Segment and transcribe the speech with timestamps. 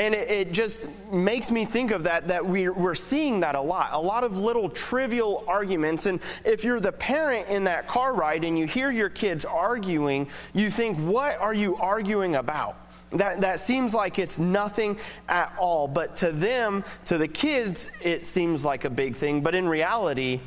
[0.00, 3.60] And it, it, just makes me think of that, that we, we're seeing that a
[3.60, 3.90] lot.
[3.92, 6.06] A lot of little trivial arguments.
[6.06, 10.30] And if you're the parent in that car ride and you hear your kids arguing,
[10.54, 12.78] you think, what are you arguing about?
[13.10, 15.86] That, that seems like it's nothing at all.
[15.86, 19.42] But to them, to the kids, it seems like a big thing.
[19.42, 20.40] But in reality,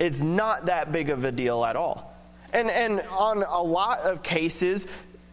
[0.00, 2.12] it's not that big of a deal at all.
[2.52, 4.86] And, and on a lot of cases,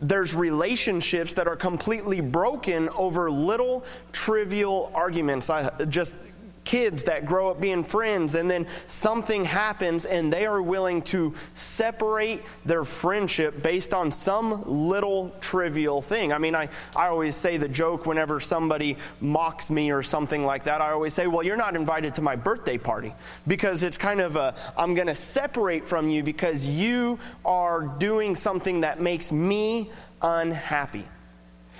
[0.04, 5.49] there's relationships that are completely broken over little trivial arguments.
[5.49, 6.17] I just
[6.63, 11.34] kids that grow up being friends and then something happens and they are willing to
[11.54, 16.31] separate their friendship based on some little trivial thing.
[16.31, 20.63] I mean, I, I always say the joke whenever somebody mocks me or something like
[20.63, 23.13] that, I always say, well, you're not invited to my birthday party
[23.48, 28.35] because it's kind of a, I'm going to separate from you because you are doing
[28.35, 31.05] something that makes me unhappy.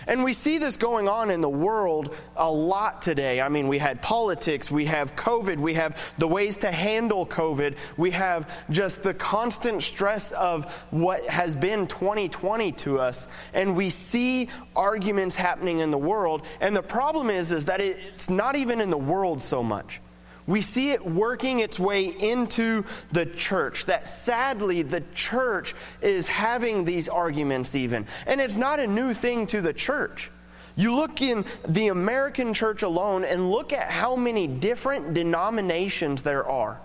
[0.08, 3.40] And we see this going on in the world a lot today.
[3.42, 7.78] I mean, we had politics, we have COVID, we have the ways to handle COVID,
[7.98, 13.28] we have just the constant stress of what has been 2020 to us.
[13.54, 16.46] And we see arguments happening in the world.
[16.60, 20.02] And the problem is, is that it's not even in the world so much.
[20.48, 23.86] We see it working its way into the church.
[23.86, 28.06] That sadly, the church is having these arguments, even.
[28.28, 30.32] And it's not a new thing to the church.
[30.76, 36.48] You look in the American church alone and look at how many different denominations there
[36.48, 36.80] are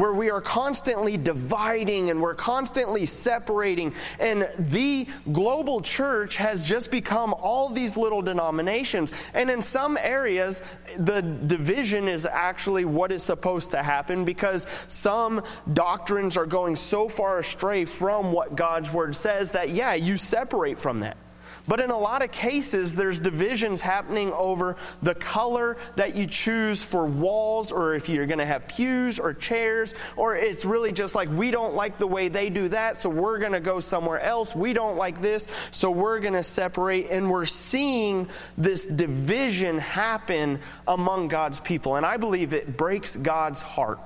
[0.00, 3.94] where we are constantly dividing and we're constantly separating.
[4.18, 9.12] And the global church has just become all these little denominations.
[9.34, 10.62] And in some areas,
[10.96, 17.08] the division is actually what is supposed to happen because some doctrines are going so
[17.08, 21.16] far astray from what God's word says that, yeah, you separate from that.
[21.68, 26.82] But in a lot of cases, there's divisions happening over the color that you choose
[26.82, 31.14] for walls, or if you're going to have pews or chairs, or it's really just
[31.14, 34.20] like, we don't like the way they do that, so we're going to go somewhere
[34.20, 34.54] else.
[34.54, 37.10] We don't like this, so we're going to separate.
[37.10, 40.58] And we're seeing this division happen
[40.88, 41.96] among God's people.
[41.96, 44.00] And I believe it breaks God's heart.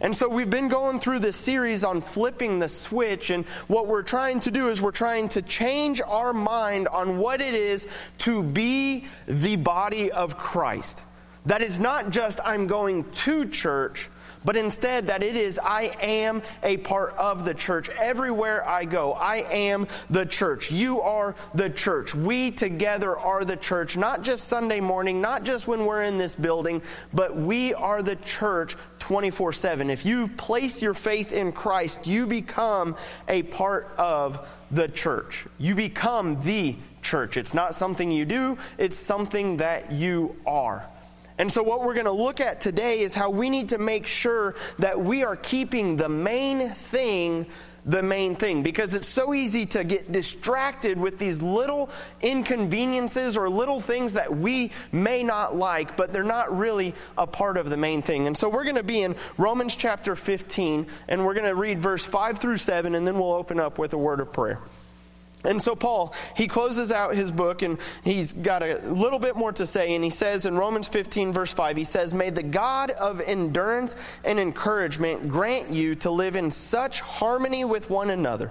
[0.00, 4.02] And so we've been going through this series on flipping the switch, and what we're
[4.02, 7.86] trying to do is we're trying to change our mind on what it is
[8.18, 11.02] to be the body of Christ.
[11.46, 14.08] That it's not just I'm going to church,
[14.44, 17.88] but instead that it is I am a part of the church.
[17.90, 20.70] Everywhere I go, I am the church.
[20.70, 22.14] You are the church.
[22.14, 26.34] We together are the church, not just Sunday morning, not just when we're in this
[26.34, 26.82] building,
[27.12, 29.90] but we are the church 24 7.
[29.90, 32.96] If you place your faith in Christ, you become
[33.28, 35.46] a part of the church.
[35.58, 37.36] You become the church.
[37.36, 40.86] It's not something you do, it's something that you are.
[41.38, 44.06] And so, what we're going to look at today is how we need to make
[44.06, 47.46] sure that we are keeping the main thing
[47.88, 51.88] the main thing because it's so easy to get distracted with these little
[52.20, 57.56] inconveniences or little things that we may not like, but they're not really a part
[57.56, 58.26] of the main thing.
[58.26, 61.78] And so we're going to be in Romans chapter 15, and we're going to read
[61.78, 64.60] verse 5 through 7, and then we'll open up with a word of prayer.
[65.44, 69.52] And so, Paul, he closes out his book and he's got a little bit more
[69.52, 69.94] to say.
[69.94, 73.94] And he says in Romans 15, verse 5, he says, May the God of endurance
[74.24, 78.50] and encouragement grant you to live in such harmony with one another,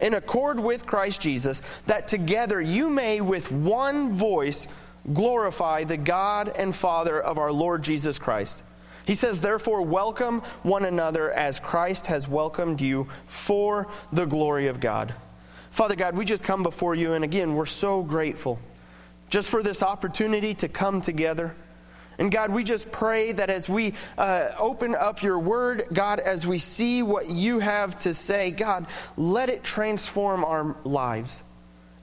[0.00, 4.66] in accord with Christ Jesus, that together you may with one voice
[5.12, 8.64] glorify the God and Father of our Lord Jesus Christ.
[9.06, 14.80] He says, Therefore, welcome one another as Christ has welcomed you for the glory of
[14.80, 15.14] God.
[15.74, 18.60] Father God, we just come before you, and again, we're so grateful
[19.28, 21.52] just for this opportunity to come together.
[22.16, 26.46] And God, we just pray that as we uh, open up your word, God, as
[26.46, 28.86] we see what you have to say, God,
[29.16, 31.42] let it transform our lives.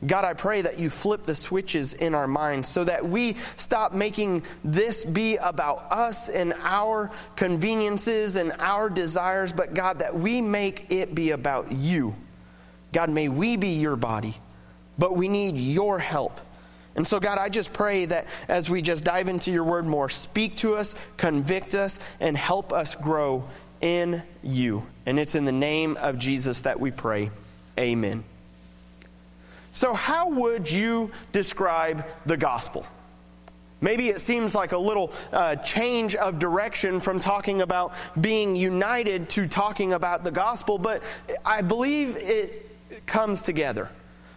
[0.06, 3.94] God, I pray that you flip the switches in our minds so that we stop
[3.94, 10.42] making this be about us and our conveniences and our desires, but God, that we
[10.42, 12.14] make it be about you.
[12.94, 14.36] God, may we be your body,
[14.98, 16.40] but we need your help.
[16.96, 20.10] And so, God, I just pray that as we just dive into your word more,
[20.10, 23.46] speak to us, convict us, and help us grow
[23.80, 24.86] in you.
[25.06, 27.32] And it's in the name of Jesus that we pray.
[27.80, 28.24] Amen.
[29.72, 32.86] So, how would you describe the gospel?
[33.80, 39.30] Maybe it seems like a little uh, change of direction from talking about being united
[39.30, 41.02] to talking about the gospel, but
[41.44, 42.71] I believe it
[43.06, 43.90] comes together.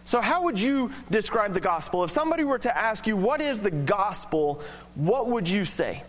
[0.05, 2.03] So, how would you describe the gospel?
[2.03, 4.61] If somebody were to ask you, What is the gospel?
[4.93, 6.03] what would you say?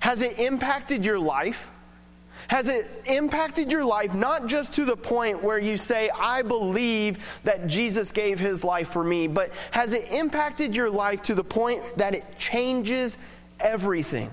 [0.00, 1.70] Has it impacted your life?
[2.48, 7.40] Has it impacted your life not just to the point where you say, I believe
[7.44, 11.44] that Jesus gave his life for me, but has it impacted your life to the
[11.44, 13.18] point that it changes
[13.60, 14.30] everything?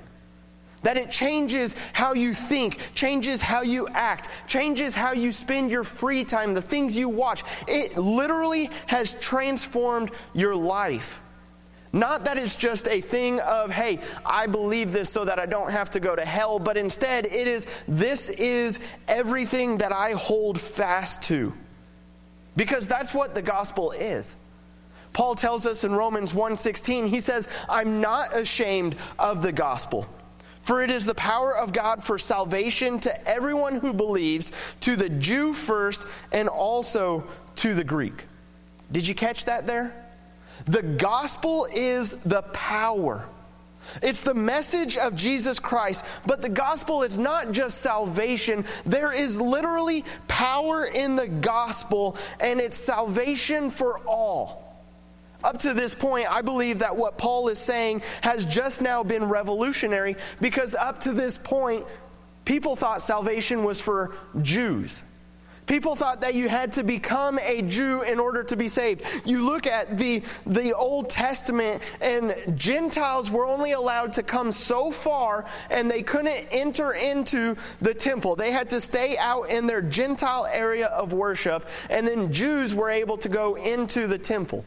[0.86, 5.84] That it changes how you think, changes how you act, changes how you spend your
[5.84, 7.44] free time, the things you watch.
[7.68, 11.24] It literally has transformed your life.
[11.92, 15.72] Not that it's just a thing of, hey, I believe this so that I don't
[15.72, 20.62] have to go to hell, but instead it is, this is everything that I hold
[20.62, 21.52] fast to.
[22.56, 24.36] Because that's what the gospel is.
[25.14, 30.08] Paul tells us in Romans 1:16 he says I'm not ashamed of the gospel
[30.66, 34.52] for it is the power of God for salvation to everyone who believes
[34.82, 37.24] to the Jew first and also
[37.58, 38.26] to the Greek.
[38.92, 39.94] Did you catch that there?
[40.66, 43.30] The gospel is the power.
[44.02, 48.66] It's the message of Jesus Christ, but the gospel is not just salvation.
[48.88, 54.65] There is literally power in the gospel, and it's salvation for all.
[55.46, 59.26] Up to this point, I believe that what Paul is saying has just now been
[59.26, 61.86] revolutionary because up to this point,
[62.46, 65.04] people thought salvation was for Jews.
[65.68, 69.04] People thought that you had to become a Jew in order to be saved.
[69.24, 74.90] You look at the, the Old Testament, and Gentiles were only allowed to come so
[74.90, 78.36] far, and they couldn't enter into the temple.
[78.36, 82.90] They had to stay out in their Gentile area of worship, and then Jews were
[82.90, 84.66] able to go into the temple.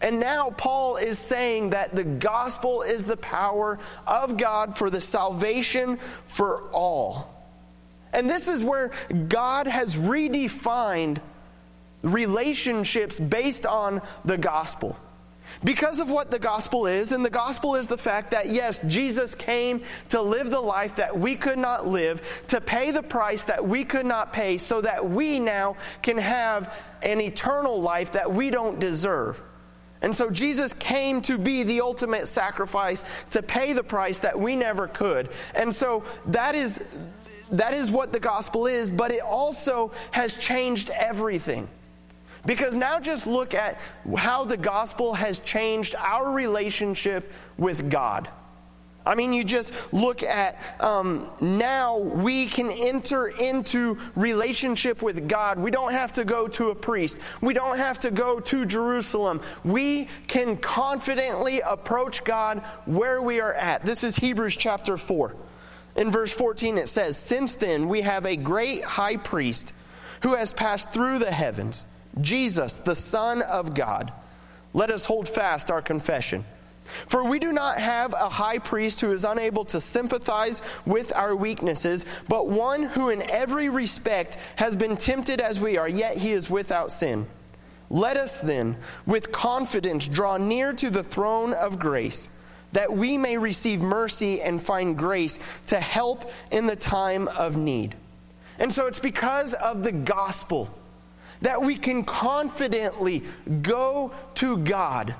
[0.00, 5.00] And now Paul is saying that the gospel is the power of God for the
[5.00, 7.34] salvation for all.
[8.12, 8.90] And this is where
[9.28, 11.18] God has redefined
[12.02, 14.96] relationships based on the gospel.
[15.62, 19.34] Because of what the gospel is, and the gospel is the fact that yes, Jesus
[19.34, 23.66] came to live the life that we could not live, to pay the price that
[23.66, 28.50] we could not pay, so that we now can have an eternal life that we
[28.50, 29.42] don't deserve.
[30.02, 34.56] And so Jesus came to be the ultimate sacrifice to pay the price that we
[34.56, 35.28] never could.
[35.54, 36.80] And so that is
[37.50, 41.68] that is what the gospel is, but it also has changed everything.
[42.46, 43.80] Because now just look at
[44.16, 48.28] how the gospel has changed our relationship with God.
[49.06, 55.58] I mean, you just look at um, now we can enter into relationship with God.
[55.58, 57.18] We don't have to go to a priest.
[57.40, 59.40] We don't have to go to Jerusalem.
[59.64, 63.86] We can confidently approach God where we are at.
[63.86, 65.34] This is Hebrews chapter 4.
[65.96, 69.72] In verse 14, it says, Since then we have a great high priest
[70.22, 71.86] who has passed through the heavens,
[72.20, 74.12] Jesus, the Son of God.
[74.72, 76.44] Let us hold fast our confession.
[77.06, 81.34] For we do not have a high priest who is unable to sympathize with our
[81.34, 86.32] weaknesses, but one who in every respect has been tempted as we are, yet he
[86.32, 87.26] is without sin.
[87.88, 88.76] Let us then,
[89.06, 92.30] with confidence, draw near to the throne of grace
[92.72, 97.96] that we may receive mercy and find grace to help in the time of need.
[98.58, 100.72] And so it's because of the gospel
[101.40, 103.24] that we can confidently
[103.62, 105.14] go to God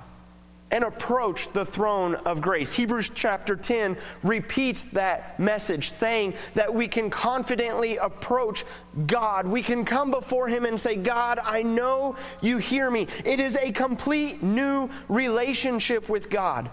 [0.70, 2.72] and approach the throne of grace.
[2.72, 8.65] Hebrews chapter 10 repeats that message, saying that we can confidently approach
[9.06, 9.46] God.
[9.46, 13.06] We can come before Him and say, God, I know you hear me.
[13.24, 16.70] It is a complete new relationship with God.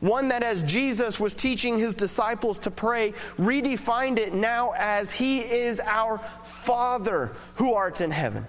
[0.00, 5.40] One that, as Jesus was teaching his disciples to pray, redefined it now as He
[5.40, 8.46] is our Father who art in heaven.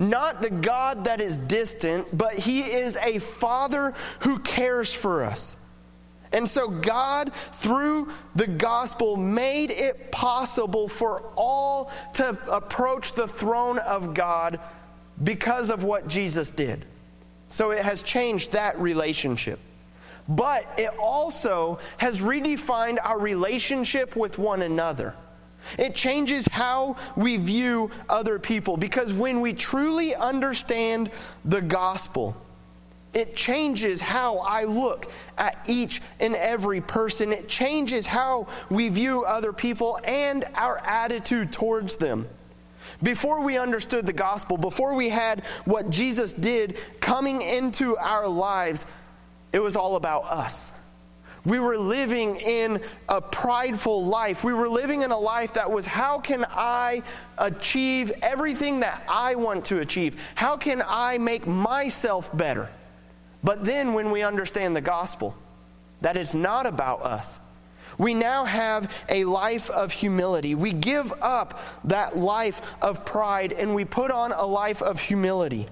[0.00, 5.58] Not the God that is distant, but He is a Father who cares for us.
[6.32, 13.78] And so, God, through the gospel, made it possible for all to approach the throne
[13.78, 14.58] of God
[15.22, 16.84] because of what Jesus did.
[17.48, 19.60] So, it has changed that relationship
[20.28, 25.12] but it also has redefined our relationship with one another.
[25.78, 31.10] It changes how we view other people because when we truly understand
[31.44, 32.36] the gospel,
[33.12, 37.32] it changes how I look at each and every person.
[37.32, 42.28] It changes how we view other people and our attitude towards them.
[43.02, 48.86] Before we understood the gospel, before we had what Jesus did coming into our lives,
[49.52, 50.72] it was all about us.
[51.44, 54.44] We were living in a prideful life.
[54.44, 57.02] We were living in a life that was how can I
[57.38, 60.20] achieve everything that I want to achieve?
[60.34, 62.68] How can I make myself better?
[63.42, 65.34] But then when we understand the gospel,
[66.00, 67.40] that it's not about us.
[67.98, 70.54] We now have a life of humility.
[70.54, 75.68] We give up that life of pride and we put on a life of humility.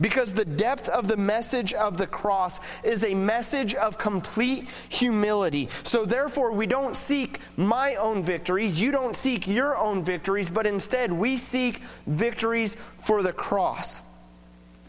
[0.00, 5.70] Because the depth of the message of the cross is a message of complete humility.
[5.84, 8.78] So, therefore, we don't seek my own victories.
[8.78, 14.02] You don't seek your own victories, but instead we seek victories for the cross.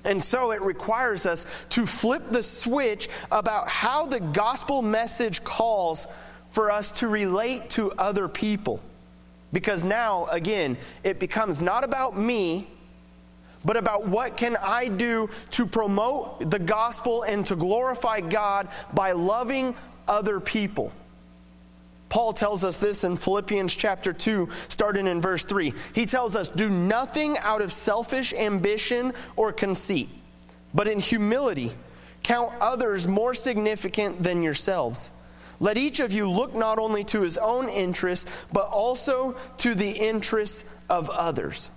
[0.03, 6.07] And so it requires us to flip the switch about how the gospel message calls
[6.47, 8.81] for us to relate to other people.
[9.51, 12.67] Because now, again, it becomes not about me,
[13.67, 19.11] but about what can I do to promote the gospel and to glorify God by
[19.11, 19.75] loving
[20.07, 20.93] other people.
[22.07, 25.73] Paul tells us this in Philippians chapter 2, starting in verse 3.
[25.91, 30.07] He tells us, Do nothing out of selfish ambition or conceit,
[30.73, 31.73] but in humility
[32.23, 35.11] count others more significant than yourselves.
[35.59, 39.91] Let each of you look not only to his own interests, but also to the
[39.91, 41.69] interests of others.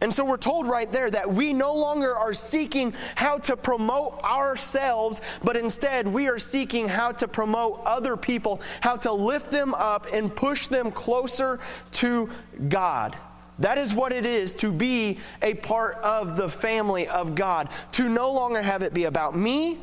[0.00, 4.22] And so we're told right there that we no longer are seeking how to promote
[4.22, 9.74] ourselves, but instead we are seeking how to promote other people, how to lift them
[9.74, 11.58] up and push them closer
[11.92, 12.30] to
[12.68, 13.16] God.
[13.58, 18.08] That is what it is to be a part of the family of God, to
[18.08, 19.78] no longer have it be about me,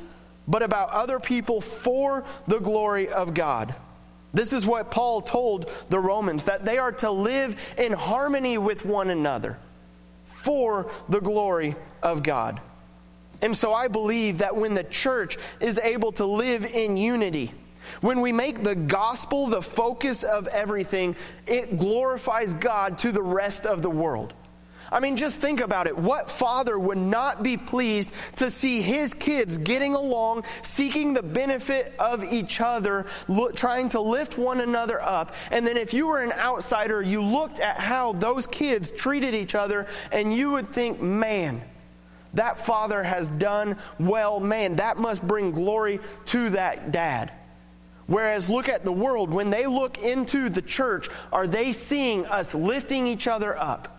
[0.48, 3.76] but about other people for the glory of God.
[4.34, 8.86] This is what Paul told the Romans that they are to live in harmony with
[8.86, 9.58] one another
[10.46, 12.62] for the glory of God.
[13.42, 17.52] And so I believe that when the church is able to live in unity,
[18.02, 21.16] when we make the gospel the focus of everything,
[21.48, 24.36] it glorifies God to the rest of the world.
[24.96, 25.98] I mean, just think about it.
[25.98, 31.94] What father would not be pleased to see his kids getting along, seeking the benefit
[32.00, 35.36] of each other, look, trying to lift one another up?
[35.52, 39.54] And then if you were an outsider, you looked at how those kids treated each
[39.54, 41.62] other, and you would think, man,
[42.34, 44.40] that father has done well.
[44.40, 47.34] Man, that must bring glory to that dad.
[48.08, 49.34] Whereas, look at the world.
[49.34, 53.92] When they look into the church, are they seeing us lifting each other up?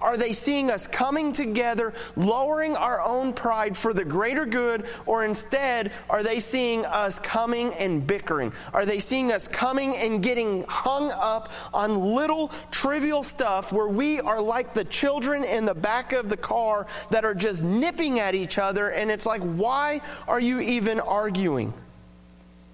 [0.00, 5.24] Are they seeing us coming together, lowering our own pride for the greater good, or
[5.24, 8.52] instead are they seeing us coming and bickering?
[8.72, 14.20] Are they seeing us coming and getting hung up on little trivial stuff where we
[14.20, 18.34] are like the children in the back of the car that are just nipping at
[18.34, 21.72] each other, and it's like, why are you even arguing?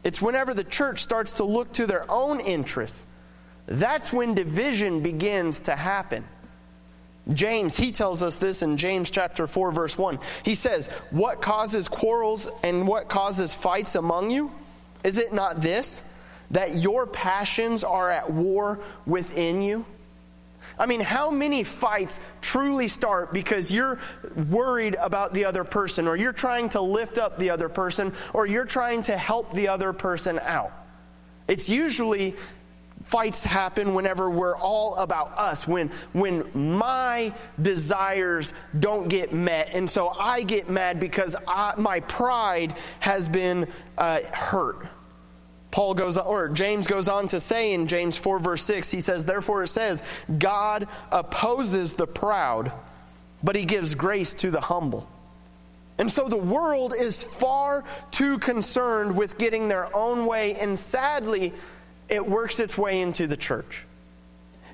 [0.02, 3.06] It's whenever the church starts to look to their own interests.
[3.66, 6.24] That's when division begins to happen.
[7.32, 10.18] James, he tells us this in James chapter 4, verse 1.
[10.44, 14.52] He says, What causes quarrels and what causes fights among you?
[15.02, 16.02] Is it not this,
[16.50, 19.86] that your passions are at war within you?
[20.78, 23.98] I mean, how many fights truly start because you're
[24.50, 28.46] worried about the other person, or you're trying to lift up the other person, or
[28.46, 30.72] you're trying to help the other person out?
[31.46, 32.34] It's usually
[33.04, 36.44] fights happen whenever we're all about us when when
[36.76, 39.70] my desires don't get met.
[39.72, 44.88] And so i get mad because I, my pride has been uh, hurt.
[45.70, 49.24] Paul goes or james goes on to say in james 4 verse 6 he says
[49.24, 50.04] therefore it says
[50.38, 52.70] god opposes the proud
[53.44, 55.06] but he gives grace to the humble.
[55.98, 60.54] And so the world is far too concerned with getting their own way.
[60.54, 61.52] And sadly
[62.08, 63.84] it works its way into the church.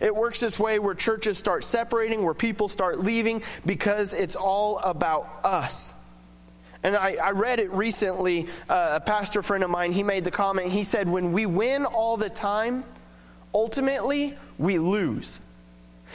[0.00, 4.78] It works its way where churches start separating, where people start leaving, because it's all
[4.78, 5.94] about us.
[6.82, 8.48] And I, I read it recently.
[8.68, 10.70] Uh, a pastor friend of mine, he made the comment.
[10.70, 12.84] He said, When we win all the time,
[13.54, 15.40] ultimately, we lose.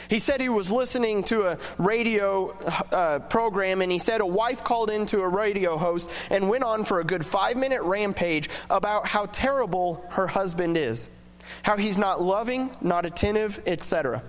[0.08, 2.50] He said he was listening to a radio
[2.92, 6.84] uh, program and he said a wife called into a radio host and went on
[6.84, 11.10] for a good five minute rampage about how terrible her husband is,
[11.62, 14.22] how he's not loving, not attentive, etc.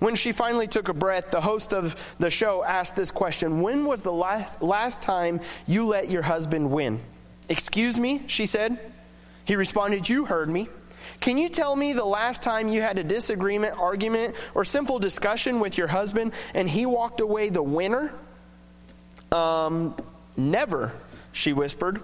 [0.00, 3.84] When she finally took a breath, the host of the show asked this question When
[3.84, 7.00] was the last, last time you let your husband win?
[7.48, 8.78] Excuse me, she said.
[9.44, 10.68] He responded, You heard me.
[11.24, 15.58] Can you tell me the last time you had a disagreement, argument, or simple discussion
[15.58, 18.12] with your husband and he walked away the winner?
[19.32, 19.96] Um,
[20.36, 20.92] never,
[21.32, 22.02] she whispered.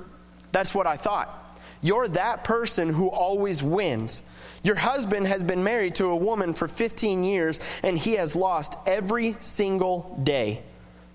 [0.53, 1.55] That's what I thought.
[1.83, 4.23] You're that person who always wins.
[4.63, 8.75] Your husband has been married to a woman for 15 years, and he has lost
[8.87, 10.63] every single day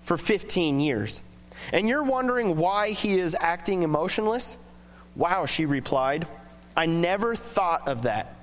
[0.02, 1.22] for 15 years.
[1.72, 4.56] And you're wondering why he is acting emotionless?
[5.16, 6.28] Wow, she replied.
[6.76, 8.34] I never thought of that.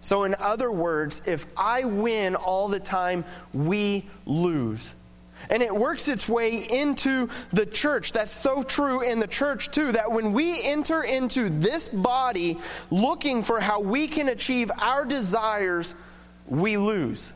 [0.00, 4.94] So, in other words, if I win all the time, we lose.
[5.50, 8.12] And it works its way into the church.
[8.12, 12.58] That's so true in the church, too, that when we enter into this body
[12.90, 15.94] looking for how we can achieve our desires,
[16.46, 17.32] we lose.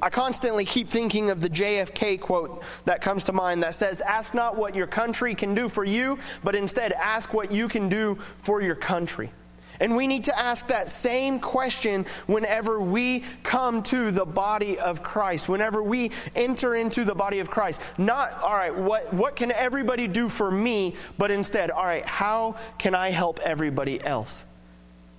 [0.00, 4.34] I constantly keep thinking of the JFK quote that comes to mind that says, Ask
[4.34, 8.16] not what your country can do for you, but instead ask what you can do
[8.38, 9.30] for your country.
[9.80, 15.02] And we need to ask that same question whenever we come to the body of
[15.02, 17.82] Christ, whenever we enter into the body of Christ.
[17.98, 22.56] Not, all right, what, what can everybody do for me, but instead, all right, how
[22.78, 24.44] can I help everybody else?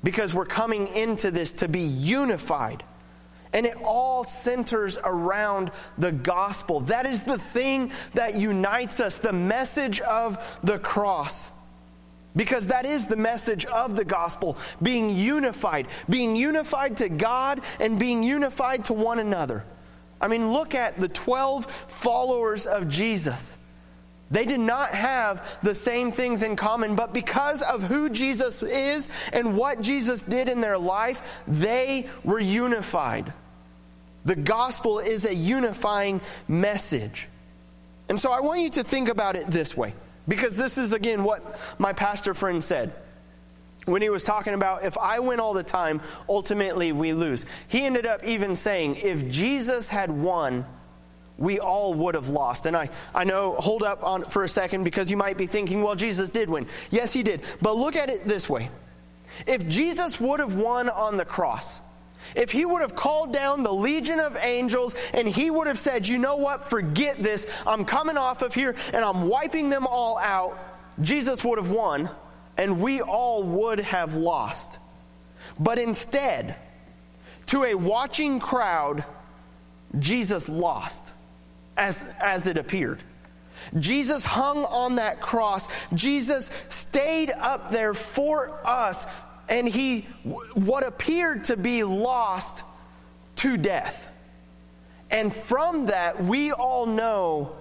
[0.04, 2.84] Because we're coming into this to be unified.
[3.54, 6.82] And it all centers around the gospel.
[6.82, 11.52] That is the thing that unites us, the message of the cross.
[12.38, 18.00] Because that is the message of the gospel being unified, being unified to God and
[18.00, 19.66] being unified to one another.
[20.22, 23.58] I mean, look at the 12 followers of Jesus.
[24.30, 29.10] They did not have the same things in common, but because of who Jesus is
[29.34, 33.34] and what Jesus did in their life, they were unified.
[34.26, 37.30] The gospel is a unifying message.
[38.10, 39.94] And so I want you to think about it this way.
[40.28, 42.94] Because this is, again, what my pastor friend said
[43.88, 47.46] when he was talking about if I win all the time, ultimately we lose.
[47.68, 50.66] He ended up even saying, if Jesus had won,
[51.38, 52.66] we all would have lost.
[52.66, 55.82] And I, I know, hold up on for a second because you might be thinking,
[55.82, 56.68] well, Jesus did win.
[56.90, 57.42] Yes, he did.
[57.62, 58.70] But look at it this way.
[59.46, 61.80] If Jesus would have won on the cross,
[62.36, 66.08] if he would have called down the legion of angels and he would have said,
[66.08, 70.18] you know what, forget this, I'm coming off of here and I'm wiping them all
[70.18, 70.58] out,
[71.02, 72.10] Jesus would have won
[72.58, 74.80] and we all would have lost.
[75.60, 76.56] But instead,
[77.48, 79.04] to a watching crowd,
[79.98, 81.14] Jesus lost
[81.78, 83.02] as, as it appeared.
[83.78, 85.68] Jesus hung on that cross.
[85.94, 89.06] Jesus stayed up there for us
[89.50, 90.02] and he,
[90.54, 92.64] what appeared to be lost
[93.38, 94.10] to death.
[95.10, 97.56] And from that, we all know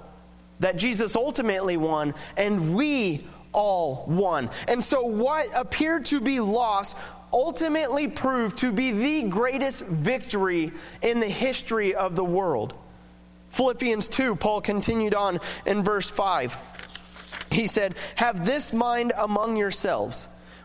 [0.60, 4.50] that Jesus ultimately won, and we all won.
[4.68, 6.96] And so, what appeared to be lost
[7.32, 10.72] ultimately proved to be the greatest victory
[11.02, 12.74] in the history of the world.
[13.50, 17.46] Philippians 2, Paul continued on in verse 5.
[17.50, 20.28] He said, Have this mind among yourselves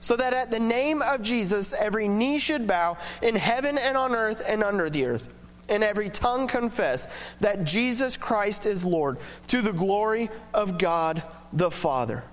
[0.00, 4.14] so that at the name of Jesus every knee should bow in heaven and on
[4.14, 5.32] earth and under the earth,
[5.68, 7.06] and every tongue confess
[7.40, 12.24] that Jesus Christ is Lord, to the glory of God the Father.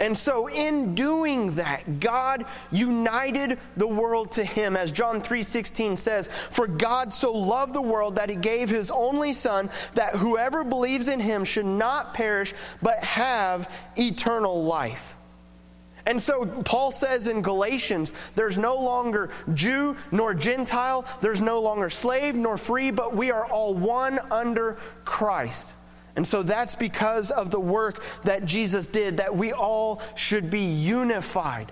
[0.00, 6.28] And so in doing that, God united the world to him as John 3:16 says,
[6.28, 11.08] "For God so loved the world that he gave his only son that whoever believes
[11.08, 15.16] in him should not perish but have eternal life."
[16.08, 21.90] And so Paul says in Galatians, there's no longer Jew nor Gentile, there's no longer
[21.90, 25.74] slave nor free, but we are all one under Christ.
[26.16, 30.62] And so that's because of the work that Jesus did, that we all should be
[30.62, 31.70] unified.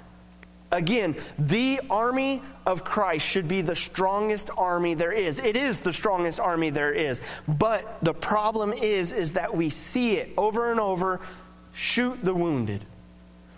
[0.70, 5.40] Again, the army of Christ should be the strongest army there is.
[5.40, 7.22] It is the strongest army there is.
[7.48, 11.20] But the problem is is that we see it over and over
[11.72, 12.84] shoot the wounded.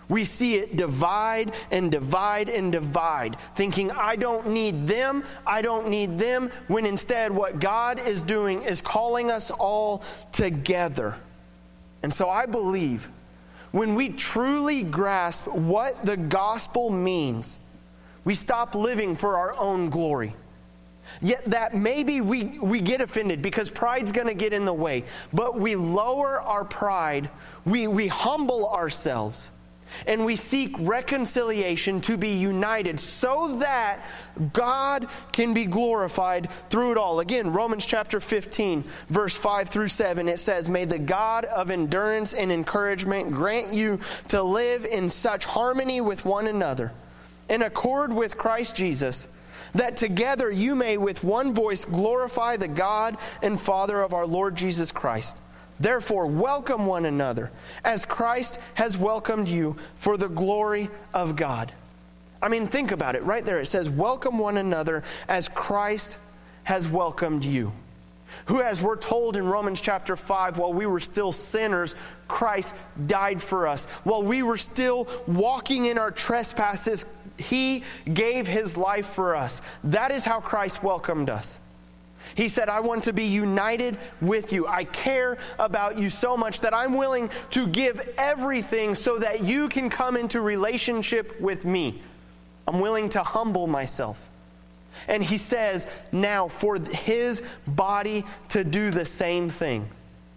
[0.09, 5.87] We see it divide and divide and divide, thinking, I don't need them, I don't
[5.87, 11.15] need them, when instead what God is doing is calling us all together.
[12.01, 13.07] And so I believe
[13.71, 17.59] when we truly grasp what the gospel means,
[18.25, 20.33] we stop living for our own glory.
[21.21, 25.03] Yet that maybe we, we get offended because pride's going to get in the way,
[25.33, 27.29] but we lower our pride,
[27.65, 29.51] we, we humble ourselves
[30.07, 34.03] and we seek reconciliation to be united so that
[34.53, 37.19] God can be glorified through it all.
[37.19, 42.33] Again, Romans chapter 15, verse 5 through 7, it says, May the God of endurance
[42.33, 43.99] and encouragement grant you
[44.29, 46.91] to live in such harmony with one another,
[47.49, 49.27] in accord with Christ Jesus,
[49.73, 54.55] that together you may with one voice glorify the God and Father of our Lord
[54.55, 55.39] Jesus Christ.
[55.79, 57.51] Therefore, welcome one another
[57.83, 61.71] as Christ has welcomed you for the glory of God.
[62.41, 63.59] I mean, think about it right there.
[63.59, 66.17] It says, Welcome one another as Christ
[66.63, 67.71] has welcomed you.
[68.45, 71.95] Who, as we're told in Romans chapter 5, while we were still sinners,
[72.27, 72.75] Christ
[73.07, 73.85] died for us.
[74.03, 77.05] While we were still walking in our trespasses,
[77.37, 79.61] He gave His life for us.
[79.85, 81.59] That is how Christ welcomed us.
[82.35, 84.67] He said, I want to be united with you.
[84.67, 89.69] I care about you so much that I'm willing to give everything so that you
[89.69, 92.01] can come into relationship with me.
[92.67, 94.29] I'm willing to humble myself.
[95.07, 99.87] And he says, now for his body to do the same thing,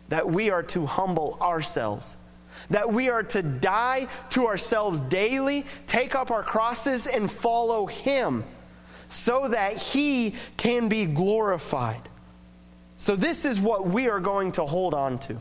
[0.09, 2.16] that we are to humble ourselves
[2.70, 8.44] that we are to die to ourselves daily, take up our crosses, and follow Him
[9.12, 12.09] so that he can be glorified.
[12.96, 15.40] So, this is what we are going to hold on to.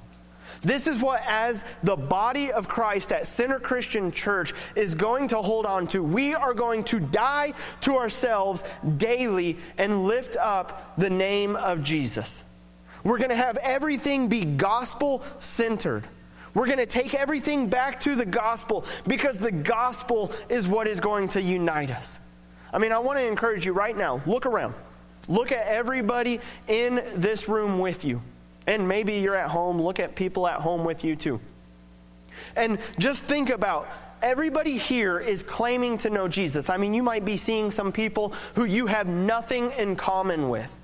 [0.61, 5.37] This is what, as the body of Christ at Center Christian Church, is going to
[5.37, 6.03] hold on to.
[6.03, 8.63] We are going to die to ourselves
[8.97, 12.43] daily and lift up the name of Jesus.
[13.03, 16.03] We're going to have everything be gospel centered.
[16.53, 20.99] We're going to take everything back to the gospel because the gospel is what is
[20.99, 22.19] going to unite us.
[22.73, 24.73] I mean, I want to encourage you right now look around.
[25.27, 28.21] Look at everybody in this room with you.
[28.67, 31.39] And maybe you're at home, look at people at home with you too.
[32.55, 33.87] And just think about
[34.21, 36.69] everybody here is claiming to know Jesus.
[36.69, 40.77] I mean, you might be seeing some people who you have nothing in common with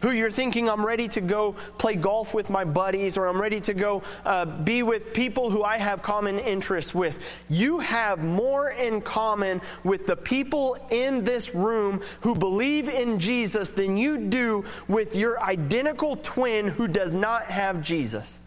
[0.00, 3.60] who you're thinking, I'm ready to go play golf with my buddies, or I'm ready
[3.62, 7.22] to go uh, be with people who I have common interests with.
[7.48, 13.70] You have more in common with the people in this room who believe in Jesus
[13.70, 18.38] than you do with your identical twin who does not have Jesus.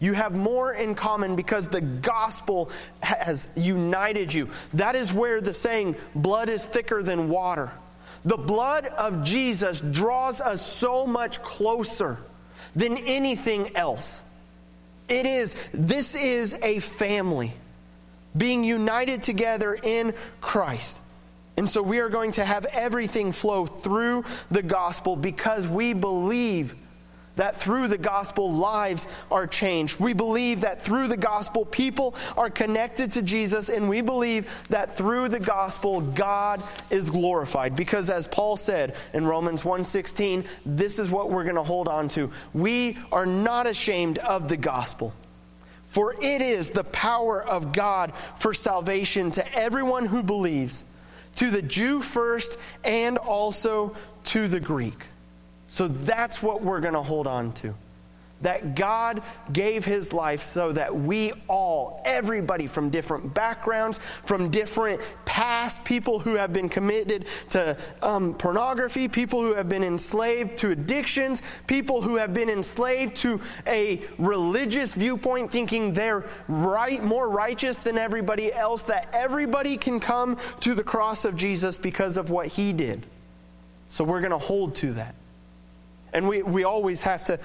[0.00, 2.70] You have more in common because the gospel
[3.02, 4.50] has united you.
[4.74, 7.72] That is where the saying, blood is thicker than water
[8.24, 12.18] the blood of Jesus draws us so much closer
[12.74, 14.22] than anything else.
[15.08, 17.52] It is, this is a family
[18.36, 21.00] being united together in Christ.
[21.56, 26.74] And so we are going to have everything flow through the gospel because we believe
[27.36, 29.98] that through the gospel, lives are changed.
[29.98, 34.96] We believe that through the gospel, people are connected to Jesus, and we believe that
[34.96, 37.76] through the gospel, God is glorified.
[37.76, 42.08] Because as Paul said in Romans 1:16, this is what we're going to hold on
[42.10, 42.30] to.
[42.52, 45.12] We are not ashamed of the gospel.
[45.86, 50.84] For it is the power of God for salvation to everyone who believes,
[51.36, 53.94] to the Jew first and also
[54.24, 55.06] to the Greek.
[55.74, 57.74] So that's what we're going to hold on to.
[58.42, 65.00] That God gave his life so that we all, everybody from different backgrounds, from different
[65.24, 70.70] past, people who have been committed to um, pornography, people who have been enslaved to
[70.70, 77.80] addictions, people who have been enslaved to a religious viewpoint, thinking they're right, more righteous
[77.80, 82.46] than everybody else, that everybody can come to the cross of Jesus because of what
[82.46, 83.04] he did.
[83.88, 85.16] So we're going to hold to that.
[86.14, 87.40] And we, we always have to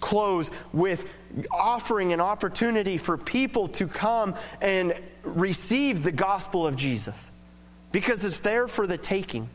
[0.00, 1.10] close with
[1.50, 7.30] offering an opportunity for people to come and receive the gospel of Jesus
[7.92, 9.48] because it's there for the taking.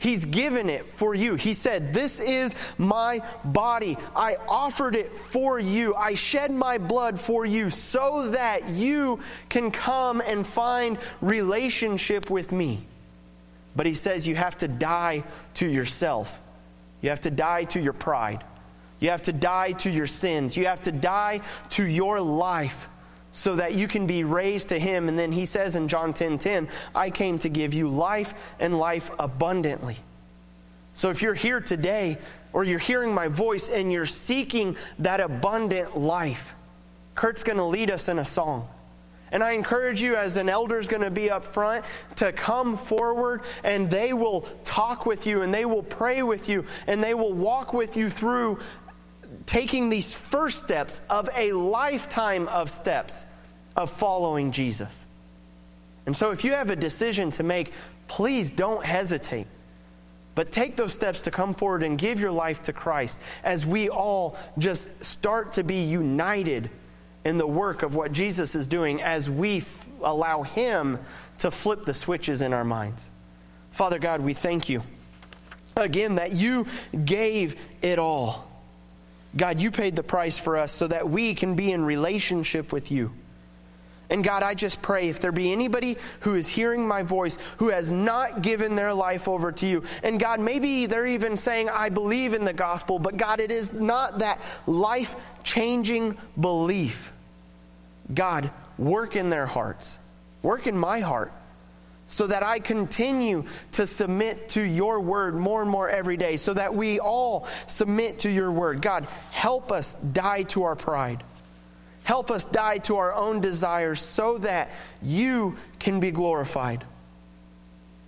[0.00, 1.34] He's given it for you.
[1.34, 3.96] He said, This is my body.
[4.14, 5.94] I offered it for you.
[5.94, 12.52] I shed my blood for you so that you can come and find relationship with
[12.52, 12.80] me.
[13.74, 16.40] But he says you have to die to yourself.
[17.00, 18.44] You have to die to your pride.
[19.00, 20.56] You have to die to your sins.
[20.56, 22.88] You have to die to your life
[23.30, 25.08] so that you can be raised to Him.
[25.08, 28.78] And then He says in John 10 10, I came to give you life and
[28.78, 29.96] life abundantly.
[30.94, 32.18] So if you're here today
[32.52, 36.56] or you're hearing my voice and you're seeking that abundant life,
[37.14, 38.68] Kurt's going to lead us in a song.
[39.30, 41.84] And I encourage you, as an elder is going to be up front,
[42.16, 46.64] to come forward and they will talk with you and they will pray with you
[46.86, 48.58] and they will walk with you through
[49.46, 53.26] taking these first steps of a lifetime of steps
[53.76, 55.06] of following Jesus.
[56.06, 57.72] And so, if you have a decision to make,
[58.06, 59.46] please don't hesitate.
[60.34, 63.88] But take those steps to come forward and give your life to Christ as we
[63.88, 66.70] all just start to be united
[67.28, 70.98] in the work of what Jesus is doing as we f- allow Him
[71.38, 73.10] to flip the switches in our minds.
[73.70, 74.82] Father God, we thank you
[75.76, 76.66] again that you
[77.04, 78.50] gave it all.
[79.36, 82.90] God, you paid the price for us so that we can be in relationship with
[82.90, 83.12] you.
[84.10, 87.68] And God, I just pray if there be anybody who is hearing my voice who
[87.68, 91.90] has not given their life over to you, and God, maybe they're even saying, I
[91.90, 95.14] believe in the gospel, but God, it is not that life
[95.44, 97.12] changing belief.
[98.12, 99.98] God, work in their hearts,
[100.42, 101.32] work in my heart,
[102.06, 106.54] so that I continue to submit to your word more and more every day, so
[106.54, 108.80] that we all submit to your word.
[108.80, 111.22] God, help us die to our pride.
[112.04, 114.70] Help us die to our own desires so that
[115.02, 116.82] you can be glorified.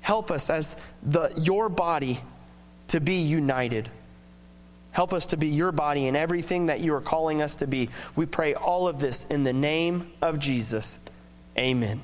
[0.00, 2.18] Help us as the, your body
[2.88, 3.90] to be united.
[4.92, 7.88] Help us to be your body in everything that you are calling us to be.
[8.16, 10.98] We pray all of this in the name of Jesus.
[11.56, 12.02] Amen.